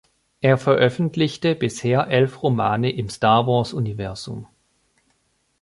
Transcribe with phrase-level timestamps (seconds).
[0.41, 4.47] Er veröffentlichte bisher elf Romane im "Star-Wars"-Universum.